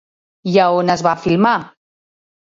[0.53, 1.51] I a on es va filmar?